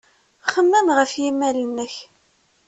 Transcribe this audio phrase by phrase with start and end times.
[0.51, 1.95] Xemmem ɣef yimal-nnek.